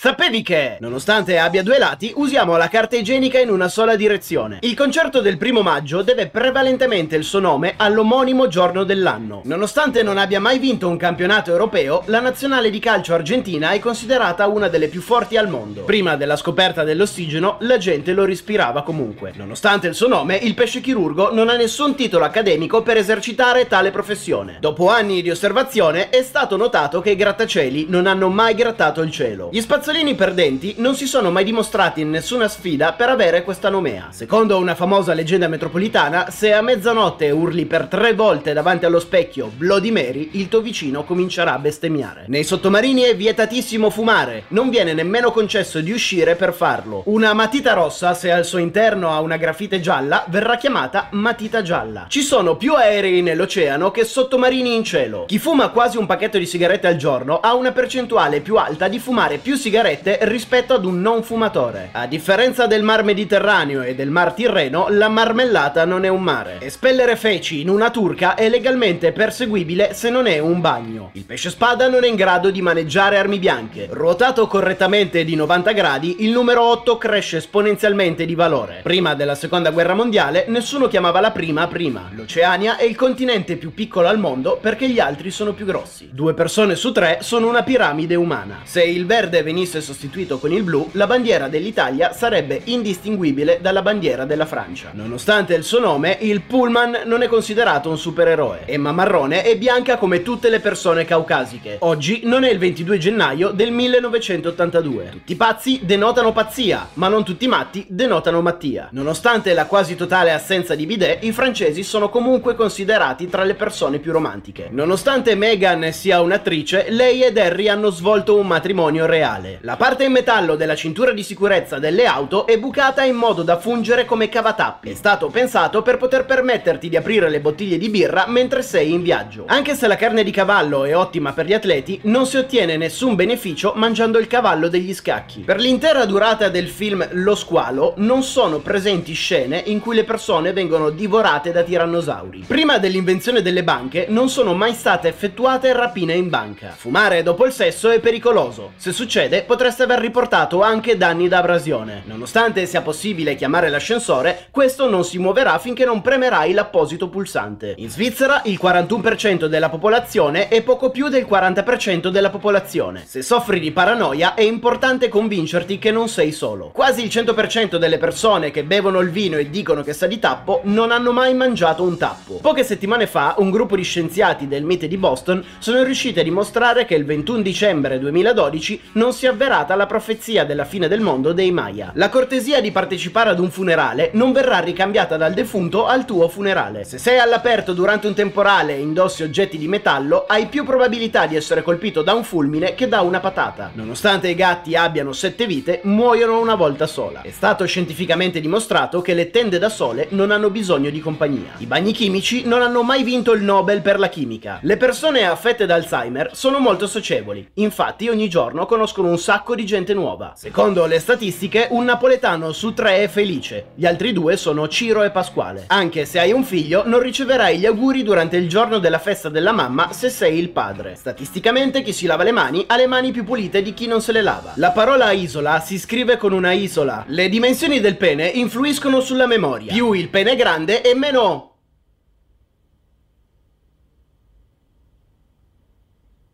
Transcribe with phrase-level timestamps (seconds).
[0.00, 4.58] Sapevi che, nonostante abbia due lati, usiamo la carta igienica in una sola direzione?
[4.60, 9.40] Il concerto del primo maggio deve prevalentemente il suo nome all'omonimo giorno dell'anno.
[9.42, 14.46] Nonostante non abbia mai vinto un campionato europeo, la nazionale di calcio argentina è considerata
[14.46, 15.82] una delle più forti al mondo.
[15.82, 19.32] Prima della scoperta dell'ossigeno, la gente lo respirava comunque.
[19.34, 23.90] Nonostante il suo nome, il pesce chirurgo non ha nessun titolo accademico per esercitare tale
[23.90, 24.58] professione.
[24.60, 29.10] Dopo anni di osservazione, è stato notato che i grattacieli non hanno mai grattato il
[29.10, 29.48] cielo.
[29.50, 34.08] Gli spazzolini perdenti non si sono mai dimostrati in nessuna sfida per avere questa nomea.
[34.10, 39.50] Secondo una famosa leggenda metropolitana, se a mezzanotte urli per tre volte davanti allo specchio
[39.56, 42.24] Bloody Mary, il tuo vicino comincerà a bestemmiare.
[42.26, 47.00] Nei sottomarini è vietatissimo fumare, non viene nemmeno concesso di uscire per farlo.
[47.06, 52.04] Una matita rossa, se al suo interno ha una grafite gialla, verrà chiamata matita gialla.
[52.10, 55.24] Ci sono più aerei nell'oceano che sottomarini in cielo.
[55.26, 58.98] Chi fuma quasi un pacchetto di sigarette al giorno ha una percentuale più alta di
[58.98, 61.90] fumare più sigarette rispetto ad un non fumatore.
[61.92, 66.58] A differenza del mar Mediterraneo e del mar Tirreno, la marmellata non è un mare.
[66.60, 71.10] Espellere feci in una turca è legalmente perseguibile se non è un bagno.
[71.12, 73.88] Il pesce spada non è in grado di maneggiare armi bianche.
[73.90, 78.80] Ruotato correttamente di 90 gradi, il numero 8 cresce esponenzialmente di valore.
[78.82, 82.08] Prima della seconda guerra mondiale, nessuno chiamava la prima prima.
[82.12, 86.08] L'Oceania è il continente più piccolo al mondo perché gli altri sono più grossi.
[86.12, 88.60] Due persone su tre sono una piramide umana.
[88.64, 94.24] Se il verde venisse sostituito con il blu, la bandiera dell'Italia sarebbe indistinguibile dalla bandiera
[94.24, 94.90] della Francia.
[94.92, 98.62] Nonostante il suo nome, il Pullman non è considerato un supereroe.
[98.64, 101.76] Emma marrone e bianca come tutte le persone caucasiche.
[101.80, 105.08] Oggi non è il 22 gennaio del 1982.
[105.10, 108.88] Tutti pazzi denotano pazzia, ma non tutti matti denotano mattia.
[108.92, 113.98] Nonostante la quasi totale assenza di bidet, i francesi sono comunque considerati tra le persone
[113.98, 114.68] più romantiche.
[114.70, 119.57] Nonostante Meghan sia un'attrice, lei ed Harry hanno svolto un matrimonio reale.
[119.62, 123.58] La parte in metallo della cintura di sicurezza delle auto è bucata in modo da
[123.58, 124.90] fungere come cavatappi.
[124.90, 129.02] È stato pensato per poter permetterti di aprire le bottiglie di birra mentre sei in
[129.02, 129.46] viaggio.
[129.48, 133.16] Anche se la carne di cavallo è ottima per gli atleti, non si ottiene nessun
[133.16, 135.40] beneficio mangiando il cavallo degli scacchi.
[135.40, 140.52] Per l'intera durata del film Lo squalo non sono presenti scene in cui le persone
[140.52, 142.44] vengono divorate da tirannosauri.
[142.46, 146.68] Prima dell'invenzione delle banche non sono mai state effettuate rapine in banca.
[146.76, 148.74] Fumare dopo il sesso è pericoloso.
[148.76, 152.02] Se succede potreste aver riportato anche danni da abrasione.
[152.04, 157.74] Nonostante sia possibile chiamare l'ascensore, questo non si muoverà finché non premerai l'apposito pulsante.
[157.78, 163.04] In Svizzera il 41% della popolazione è poco più del 40% della popolazione.
[163.06, 166.68] Se soffri di paranoia è importante convincerti che non sei solo.
[166.70, 170.60] Quasi il 100% delle persone che bevono il vino e dicono che sa di tappo
[170.64, 172.34] non hanno mai mangiato un tappo.
[172.42, 176.84] Poche settimane fa un gruppo di scienziati del MIT di Boston sono riusciti a dimostrare
[176.84, 181.32] che il 21 dicembre 2012 non si è avverata la profezia della fine del mondo
[181.32, 181.92] dei Maya.
[181.94, 186.82] La cortesia di partecipare ad un funerale non verrà ricambiata dal defunto al tuo funerale.
[186.82, 191.36] Se sei all'aperto durante un temporale e indossi oggetti di metallo, hai più probabilità di
[191.36, 193.70] essere colpito da un fulmine che da una patata.
[193.74, 197.22] Nonostante i gatti abbiano sette vite, muoiono una volta sola.
[197.22, 201.52] È stato scientificamente dimostrato che le tende da sole non hanno bisogno di compagnia.
[201.58, 204.58] I bagni chimici non hanno mai vinto il Nobel per la chimica.
[204.62, 207.46] Le persone affette da Alzheimer sono molto socievoli.
[207.54, 210.32] Infatti ogni giorno conoscono un sacco di gente nuova.
[210.34, 213.66] Secondo le statistiche, un napoletano su tre è felice.
[213.74, 215.64] Gli altri due sono Ciro e Pasquale.
[215.66, 219.52] Anche se hai un figlio, non riceverai gli auguri durante il giorno della festa della
[219.52, 220.94] mamma se sei il padre.
[220.94, 224.12] Statisticamente chi si lava le mani ha le mani più pulite di chi non se
[224.12, 224.52] le lava.
[224.54, 227.04] La parola isola si scrive con una isola.
[227.08, 229.72] Le dimensioni del pene influiscono sulla memoria.
[229.72, 231.57] Più il pene è grande e meno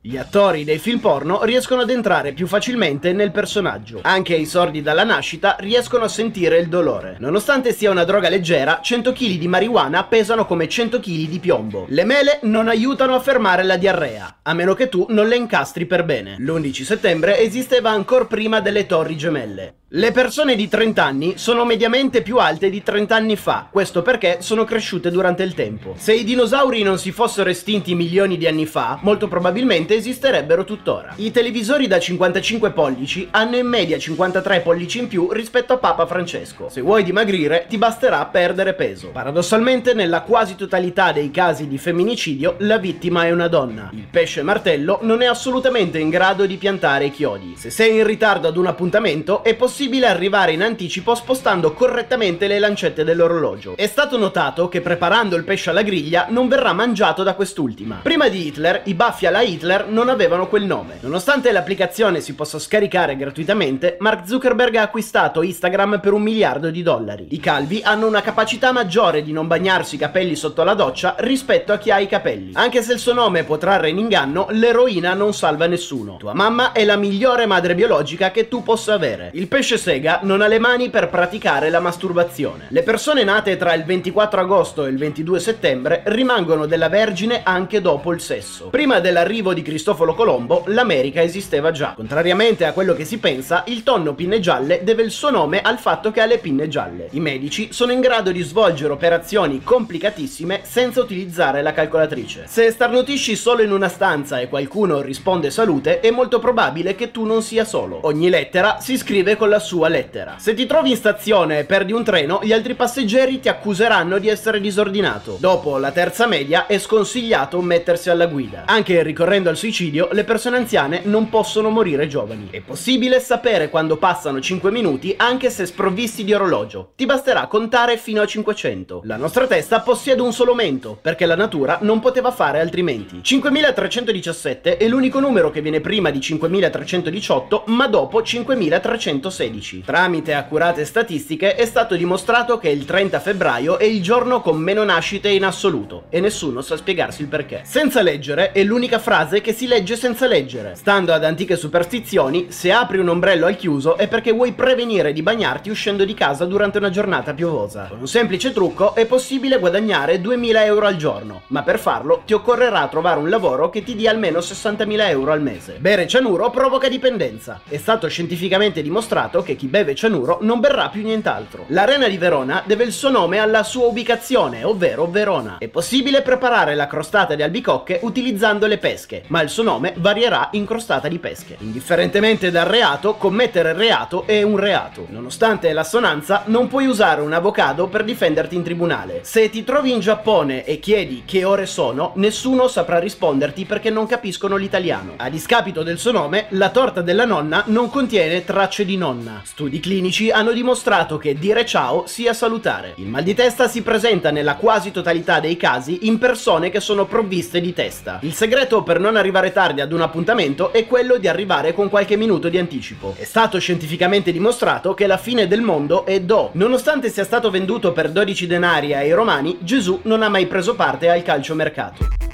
[0.06, 4.01] Gli attori dei film porno riescono ad entrare più facilmente nel personaggio.
[4.03, 7.17] Anche i sordi dalla nascita riescono a sentire il dolore.
[7.21, 11.87] Nonostante sia una droga leggera, 100 kg di marijuana pesano come 100 kg di piombo.
[11.89, 15.87] Le mele non aiutano a fermare la diarrea, a meno che tu non le incastri
[15.87, 16.37] per bene.
[16.39, 19.77] L'11 settembre esisteva ancora prima delle torri gemelle.
[19.96, 24.38] Le persone di 30 anni sono mediamente più alte di 30 anni fa, questo perché
[24.41, 25.94] sono cresciute durante il tempo.
[25.96, 31.12] Se i dinosauri non si fossero estinti milioni di anni fa, molto probabilmente esisterebbero tuttora.
[31.14, 36.06] I televisori da 55 pollici hanno in media 53 pollici in più rispetto a Papa
[36.06, 36.69] Francesco.
[36.69, 39.11] Se vuoi dimagrire, ti basterà perdere peso.
[39.11, 43.90] Paradossalmente, nella quasi totalità dei casi di femminicidio, la vittima è una donna.
[43.93, 47.55] Il pesce martello non è assolutamente in grado di piantare i chiodi.
[47.56, 52.47] Se sei in ritardo ad un appuntamento, è possibile possibile arrivare in anticipo spostando correttamente
[52.47, 53.77] le lancette dell'orologio.
[53.77, 58.01] È stato notato che preparando il pesce alla griglia non verrà mangiato da quest'ultima.
[58.03, 60.97] Prima di Hitler, i baffi alla Hitler non avevano quel nome.
[61.01, 66.83] Nonostante l'applicazione si possa scaricare gratuitamente, Mark Zuckerberg ha acquistato Instagram per un miliardo di
[66.83, 67.27] dollari.
[67.33, 71.75] I calvi hanno una capacità maggiore di non bagnarsi i capelli sotto la doccia rispetto
[71.75, 72.53] a chi ha i capelli.
[72.55, 76.17] Anche se il suo nome può trarre in inganno, l'eroina non salva nessuno.
[76.17, 79.31] Tua mamma è la migliore madre biologica che tu possa avere.
[79.35, 82.67] Il pesce sega non ha le mani per praticare la masturbazione.
[82.69, 87.81] Le persone nate tra il 24 agosto e il 22 settembre rimangono della Vergine anche
[87.81, 88.69] dopo il sesso.
[88.69, 91.94] Prima dell'arrivo di Cristoforo Colombo, l'America esisteva già.
[91.94, 95.79] Contrariamente a quello che si pensa, il tonno pinne gialle deve il suo nome al
[95.79, 97.09] fatto che ha le pinne gialle.
[97.12, 102.44] I medici sono in grado di svolgere operazioni complicatissime senza utilizzare la calcolatrice.
[102.47, 107.25] Se starnutisci solo in una stanza e qualcuno risponde salute, è molto probabile che tu
[107.25, 108.00] non sia solo.
[108.03, 110.37] Ogni lettera si scrive con la sua lettera.
[110.38, 114.28] Se ti trovi in stazione e perdi un treno, gli altri passeggeri ti accuseranno di
[114.28, 115.37] essere disordinato.
[115.40, 118.64] Dopo la terza media è sconsigliato mettersi alla guida.
[118.66, 122.49] Anche ricorrendo al suicidio, le persone anziane non possono morire giovani.
[122.50, 126.93] È possibile sapere quando passano 5 minuti anche se sprovvisti di orologio.
[126.94, 129.00] Ti basterà contare fino a 500.
[129.05, 133.20] La nostra testa possiede un solo mento, perché la natura non poteva fare altrimenti.
[133.22, 139.44] 5317 è l'unico numero che viene prima di 5318, ma dopo 5316.
[139.85, 144.85] Tramite accurate statistiche è stato dimostrato che il 30 febbraio è il giorno con meno
[144.85, 147.62] nascite in assoluto, e nessuno sa spiegarsi il perché.
[147.64, 150.75] Senza leggere è l'unica frase che si legge senza leggere.
[150.76, 155.23] Stando ad antiche superstizioni, se apri un ombrello al chiuso è perché vuoi prevenire di
[155.23, 157.87] bagnarti uscendo di casa durante una giornata piovosa.
[157.88, 162.32] Con un semplice trucco è possibile guadagnare 2000 euro al giorno, ma per farlo ti
[162.32, 165.76] occorrerà trovare un lavoro che ti dia almeno 60.000 euro al mese.
[165.79, 167.61] Bere cianuro provoca dipendenza.
[167.69, 171.65] È stato scientificamente dimostrato che chi beve cianuro non berrà più nient'altro.
[171.69, 175.59] L'arena di Verona deve il suo nome alla sua ubicazione, ovvero Verona.
[175.59, 180.49] È possibile preparare la crostata di albicocche utilizzando le pesche, ma il suo nome varierà
[180.53, 181.57] in crostata di pesche.
[181.61, 185.07] Indifferentemente dal reato, commettere reato è un reato.
[185.11, 189.21] Nonostante l'assonanza, non puoi usare un avocado per difenderti in tribunale.
[189.23, 194.07] Se ti trovi in Giappone e chiedi che ore sono, nessuno saprà risponderti perché non
[194.07, 195.15] capiscono l'italiano.
[195.17, 199.24] A discapito del suo nome, la torta della nonna non contiene tracce di nonna.
[199.44, 202.94] Studi clinici hanno dimostrato che dire ciao sia salutare.
[202.97, 207.06] Il mal di testa si presenta nella quasi totalità dei casi in persone che sono
[207.06, 208.19] provviste di testa.
[208.23, 212.17] Il segreto per non arrivare tardi ad un appuntamento è quello di arrivare con qualche
[212.17, 213.15] minuto di anticipo.
[213.17, 216.50] È stato scientificamente dimostrato che la fine del mondo è do.
[216.53, 221.09] Nonostante sia stato venduto per 12 denari ai romani, Gesù non ha mai preso parte
[221.09, 222.34] al calciomercato.